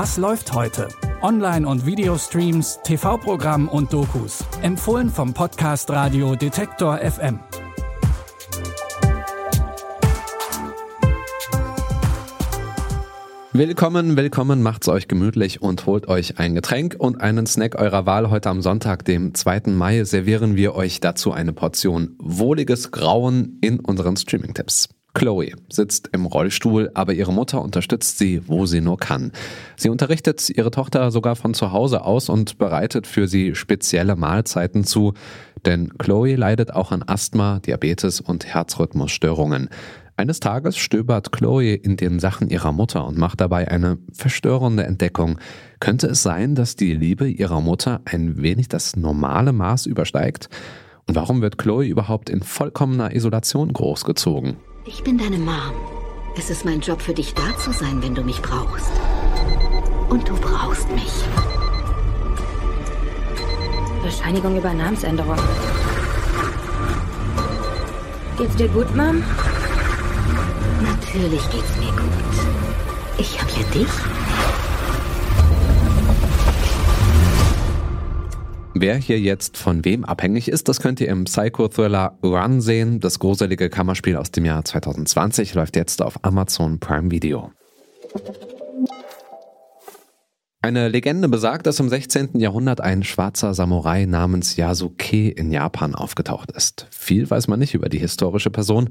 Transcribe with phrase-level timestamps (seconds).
[0.00, 0.86] Was läuft heute?
[1.22, 4.44] Online- und Videostreams, TV-Programm und Dokus.
[4.62, 7.40] Empfohlen vom Podcast Radio Detektor FM.
[13.52, 18.30] Willkommen, willkommen, macht's euch gemütlich und holt euch ein Getränk und einen Snack eurer Wahl.
[18.30, 19.62] Heute am Sonntag, dem 2.
[19.72, 24.90] Mai, servieren wir euch dazu eine Portion wohliges Grauen in unseren Streaming-Tipps.
[25.14, 29.32] Chloe sitzt im Rollstuhl, aber ihre Mutter unterstützt sie, wo sie nur kann.
[29.76, 34.84] Sie unterrichtet ihre Tochter sogar von zu Hause aus und bereitet für sie spezielle Mahlzeiten
[34.84, 35.14] zu,
[35.66, 39.68] denn Chloe leidet auch an Asthma, Diabetes und Herzrhythmusstörungen.
[40.16, 45.38] Eines Tages stöbert Chloe in den Sachen ihrer Mutter und macht dabei eine verstörende Entdeckung.
[45.78, 50.48] Könnte es sein, dass die Liebe ihrer Mutter ein wenig das normale Maß übersteigt?
[51.06, 54.56] Und warum wird Chloe überhaupt in vollkommener Isolation großgezogen?
[54.90, 55.74] Ich bin deine Mom.
[56.34, 58.90] Es ist mein Job für dich da zu sein, wenn du mich brauchst.
[60.08, 61.12] Und du brauchst mich.
[64.02, 65.36] Bescheinigung über Namensänderung.
[68.38, 69.22] Geht's dir gut, Mom?
[70.80, 73.18] Natürlich geht's mir gut.
[73.18, 74.57] Ich hab ja dich.
[78.80, 83.00] Wer hier jetzt von wem abhängig ist, das könnt ihr im Psycho-Thriller Run sehen.
[83.00, 87.50] Das gruselige Kammerspiel aus dem Jahr 2020 läuft jetzt auf Amazon Prime Video.
[90.60, 92.40] Eine Legende besagt, dass im 16.
[92.40, 96.88] Jahrhundert ein schwarzer Samurai namens Yasuke in Japan aufgetaucht ist.
[96.90, 98.90] Viel weiß man nicht über die historische Person.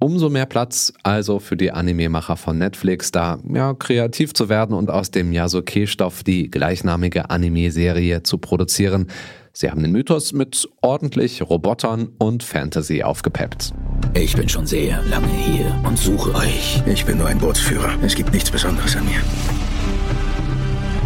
[0.00, 4.90] Umso mehr Platz also für die Anime-Macher von Netflix, da ja, kreativ zu werden und
[4.90, 9.06] aus dem Yasuke-Stoff die gleichnamige Anime-Serie zu produzieren.
[9.52, 13.72] Sie haben den Mythos mit ordentlich Robotern und Fantasy aufgepeppt.
[14.14, 16.82] Ich bin schon sehr lange hier und suche euch.
[16.86, 17.94] Ich bin nur ein Bootsführer.
[18.02, 19.20] Es gibt nichts Besonderes an mir.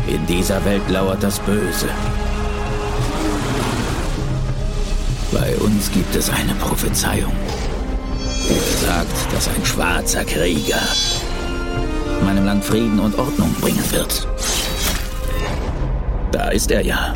[0.08, 1.88] In dieser Welt lauert das Böse.
[5.30, 7.32] Bei uns gibt es eine Prophezeiung.
[8.48, 10.80] Die sagt, dass ein schwarzer Krieger
[12.24, 14.26] meinem Land Frieden und Ordnung bringen wird.
[16.32, 17.14] Da ist er ja.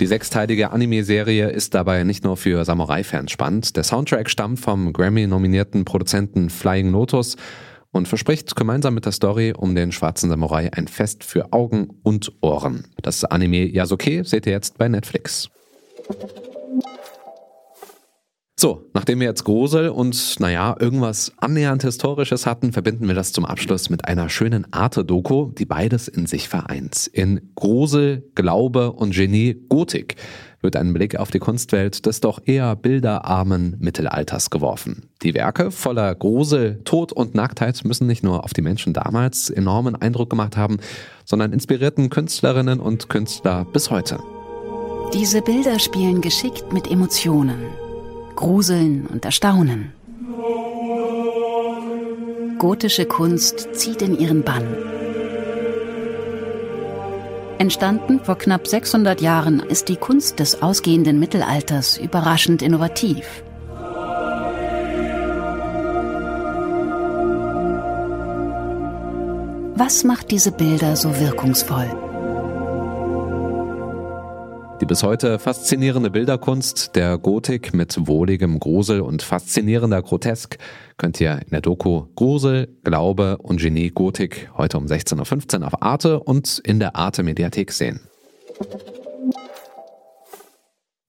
[0.00, 3.76] Die sechsteilige Anime-Serie ist dabei nicht nur für Samurai-Fans spannend.
[3.76, 7.36] Der Soundtrack stammt vom Grammy-nominierten Produzenten Flying Lotus
[7.94, 12.32] und verspricht gemeinsam mit der Story um den schwarzen Samurai ein Fest für Augen und
[12.40, 12.88] Ohren.
[13.00, 15.48] Das Anime Yasuke seht ihr jetzt bei Netflix.
[18.58, 23.44] So, nachdem wir jetzt Grusel und naja, irgendwas annähernd Historisches hatten, verbinden wir das zum
[23.44, 27.08] Abschluss mit einer schönen Arte-Doku, die beides in sich vereint.
[27.12, 30.16] In Grusel, Glaube und Genie Gotik
[30.64, 35.08] wird ein Blick auf die Kunstwelt des doch eher bilderarmen Mittelalters geworfen.
[35.22, 39.94] Die Werke voller Grusel, Tod und Nacktheit müssen nicht nur auf die Menschen damals enormen
[39.94, 40.78] Eindruck gemacht haben,
[41.24, 44.18] sondern inspirierten Künstlerinnen und Künstler bis heute.
[45.12, 47.62] Diese Bilder spielen geschickt mit Emotionen,
[48.34, 49.92] Gruseln und Erstaunen.
[52.58, 54.64] Gotische Kunst zieht in ihren Bann.
[57.58, 63.44] Entstanden vor knapp 600 Jahren ist die Kunst des ausgehenden Mittelalters überraschend innovativ.
[69.76, 72.03] Was macht diese Bilder so wirkungsvoll?
[74.84, 80.58] Die bis heute faszinierende Bilderkunst der Gotik mit wohligem Grusel und faszinierender Grotesk
[80.98, 85.80] könnt ihr in der Doku Grusel, Glaube und Genie Gotik heute um 16.15 Uhr auf
[85.82, 88.00] Arte und in der Arte Mediathek sehen.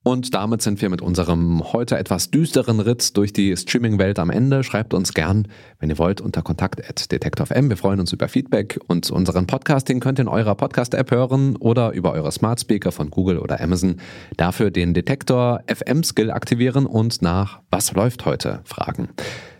[0.08, 4.64] Und damit sind wir mit unserem heute etwas düsteren Ritt durch die Streaming-Welt am Ende.
[4.64, 5.48] Schreibt uns gern,
[5.80, 7.70] wenn ihr wollt, unter kontakt.detektor.fm.
[7.70, 11.92] Wir freuen uns über Feedback und unseren Podcasting könnt ihr in eurer Podcast-App hören oder
[11.94, 13.96] über eure Smart Speaker von Google oder Amazon.
[14.38, 19.10] Dafür den Detektor FM-Skill aktivieren und nach Was läuft heute fragen.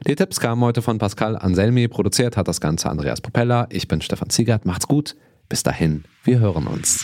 [0.06, 1.88] Die Tipps kamen heute von Pascal Anselmi.
[1.88, 3.66] Produziert hat das Ganze Andreas Propeller.
[3.72, 4.64] Ich bin Stefan Ziegert.
[4.64, 5.16] Macht's gut.
[5.50, 6.04] Bis dahin.
[6.24, 7.04] Wir hören uns.